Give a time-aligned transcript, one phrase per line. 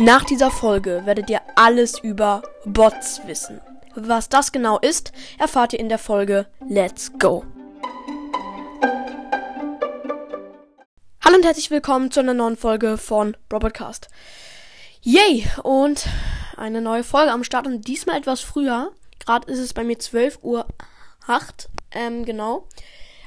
[0.00, 3.60] Nach dieser Folge werdet ihr alles über Bots wissen.
[3.96, 7.44] Was das genau ist, erfahrt ihr in der Folge Let's Go.
[11.20, 14.06] Hallo und herzlich willkommen zu einer neuen Folge von Robotcast.
[15.02, 15.48] Yay!
[15.64, 16.06] Und
[16.56, 18.92] eine neue Folge am Start und diesmal etwas früher.
[19.18, 20.68] Gerade ist es bei mir 12 Uhr
[21.26, 22.68] 8, ähm, genau.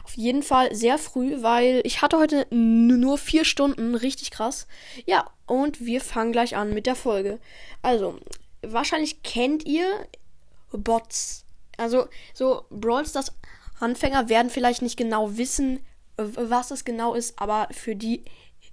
[0.04, 4.68] Auf jeden Fall sehr früh, weil ich hatte heute nur vier Stunden, richtig krass.
[5.06, 7.40] Ja, und wir fangen gleich an mit der Folge.
[7.82, 8.20] Also,
[8.62, 10.08] wahrscheinlich kennt ihr
[10.72, 11.46] Bots.
[11.78, 13.34] Also, so Brawl Stars
[13.80, 15.80] Anfänger werden vielleicht nicht genau wissen,
[16.18, 18.24] was es genau ist, aber für die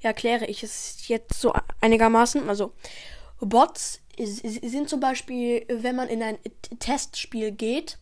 [0.02, 2.48] erkläre ich es jetzt so einigermaßen.
[2.48, 2.72] Also,
[3.40, 6.38] Bots sind zum Beispiel, wenn man in ein
[6.78, 7.98] Testspiel geht,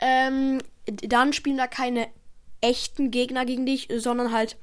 [0.00, 2.08] ähm, dann spielen da keine
[2.60, 4.56] echten Gegner gegen dich, sondern halt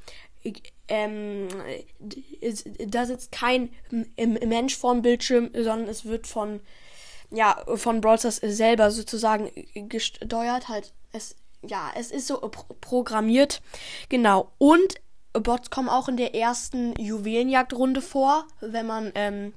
[0.88, 1.48] ähm,
[2.88, 3.70] da sitzt kein
[4.18, 6.60] Mensch vorm Bildschirm, sondern es wird von
[7.32, 10.68] ja von Brawlers selber sozusagen gesteuert.
[10.68, 11.36] Halt es
[11.66, 12.38] ja es ist so
[12.82, 13.62] programmiert
[14.10, 15.02] genau und
[15.34, 19.54] Bots kommen auch in der ersten Juwelenjagdrunde vor, wenn man ähm,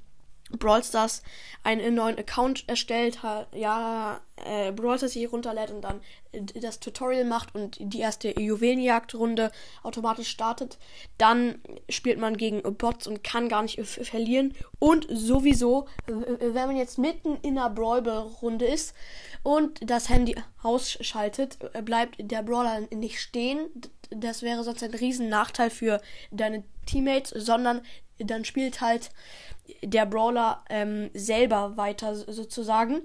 [0.57, 1.21] Brawl Stars
[1.63, 3.21] einen neuen Account erstellt
[3.53, 6.01] ja, äh, Brawl Stars sich runterlädt und dann
[6.31, 9.51] das Tutorial macht und die erste Juwelenjagdrunde
[9.83, 10.77] automatisch startet,
[11.17, 14.53] dann spielt man gegen Bots und kann gar nicht verlieren.
[14.79, 18.93] Und sowieso, wenn man jetzt mitten in einer Brawl-Runde ist
[19.43, 23.69] und das Handy ausschaltet, bleibt der Brawler nicht stehen.
[24.09, 27.81] Das wäre sonst ein riesen Nachteil für deine Teammates, sondern
[28.19, 29.11] dann spielt halt
[29.81, 33.01] der Brawler ähm, selber weiter sozusagen.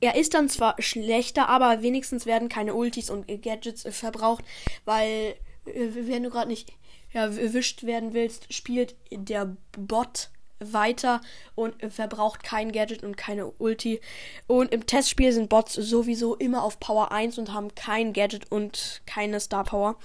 [0.00, 4.44] Er ist dann zwar schlechter, aber wenigstens werden keine Ultis und Gadgets äh, verbraucht,
[4.84, 6.72] weil äh, wenn du gerade nicht
[7.12, 11.20] erwischt werden willst, spielt der Bot weiter
[11.54, 14.00] und verbraucht kein Gadget und keine Ulti.
[14.46, 19.02] Und im Testspiel sind Bots sowieso immer auf Power 1 und haben kein Gadget und
[19.06, 19.96] keine Star Power.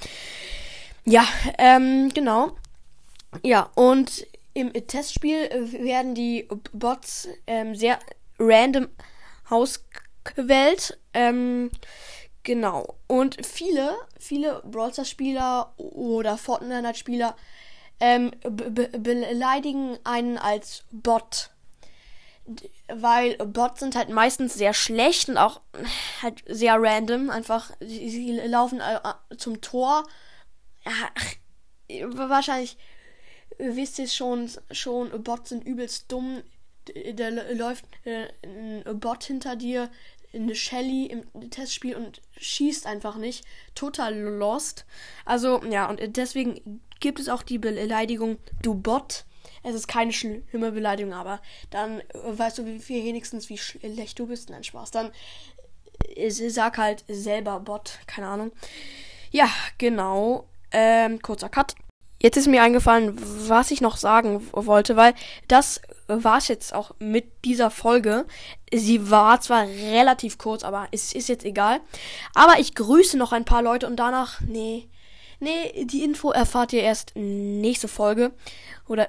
[1.06, 1.26] Ja,
[1.58, 2.52] ähm, genau.
[3.44, 8.00] Ja, und im Testspiel werden die Bots ähm, sehr
[8.40, 8.88] random
[9.50, 11.00] ausgewählt.
[11.14, 11.72] Ähm,
[12.44, 12.96] genau.
[13.08, 17.36] Und viele, viele Brawl Spieler oder Fortnite-Spieler
[18.00, 21.52] ähm, be beleidigen einen als Bot.
[22.88, 25.60] Weil Bots sind halt meistens sehr schlecht und auch
[26.22, 27.30] halt sehr random.
[27.30, 30.08] Einfach, sie, laufen äh, zum Tor.
[30.86, 32.78] Ja, wahrscheinlich
[33.58, 36.42] wisst ihr schon, schon, Bots sind übelst dumm.
[37.16, 39.90] Da läuft äh, ein Bot hinter dir,
[40.34, 43.46] eine Shelly im Testspiel und schießt einfach nicht.
[43.76, 44.86] Total lost.
[45.26, 49.26] Also, ja, und deswegen gibt es auch die Beleidigung, du Bot.
[49.64, 54.50] Es ist keine schlimme Beleidigung, aber dann weißt du wenigstens, wie schlecht du bist.
[54.50, 54.92] Nein, Spaß.
[54.92, 55.12] Dann
[56.16, 58.52] äh, sag halt selber Bot, keine Ahnung.
[59.32, 60.48] Ja, genau.
[60.72, 61.76] Ähm, kurzer Cut.
[62.20, 63.16] Jetzt ist mir eingefallen,
[63.48, 65.14] was ich noch sagen wollte, weil
[65.48, 68.26] das war es jetzt auch mit dieser Folge.
[68.74, 71.80] Sie war zwar relativ kurz, aber es ist jetzt egal.
[72.34, 74.88] Aber ich grüße noch ein paar Leute und danach, nee,
[75.40, 78.32] nee, die Info erfahrt ihr erst nächste Folge
[78.88, 79.08] oder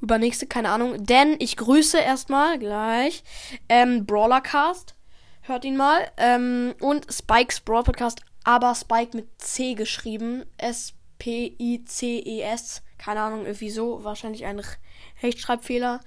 [0.00, 1.04] übernächste, keine Ahnung.
[1.04, 3.22] Denn ich grüße erstmal gleich
[3.68, 4.94] ähm, Brawlercast,
[5.42, 12.82] hört ihn mal, ähm, und Spikes Brawl Podcast, aber Spike mit C geschrieben, S P-I-C-E-S.
[12.98, 14.04] Keine Ahnung, wieso.
[14.04, 14.62] Wahrscheinlich ein
[15.22, 16.00] Rechtschreibfehler.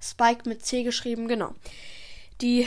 [0.00, 1.54] Spike mit C geschrieben, genau.
[2.40, 2.66] Die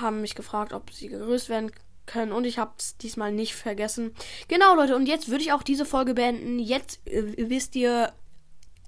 [0.00, 1.72] haben mich gefragt, ob sie gegrüßt werden
[2.06, 4.14] können und ich habe es diesmal nicht vergessen.
[4.48, 6.58] Genau, Leute, und jetzt würde ich auch diese Folge beenden.
[6.58, 8.12] Jetzt äh, wisst ihr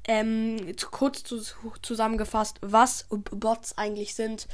[0.07, 1.41] ähm, kurz zu,
[1.83, 4.47] zusammengefasst, was Bots eigentlich sind.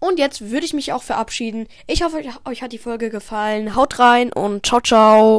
[0.00, 1.68] Und jetzt würde ich mich auch verabschieden.
[1.86, 3.76] Ich hoffe, euch hat die Folge gefallen.
[3.76, 5.30] Haut rein und ciao, ciao.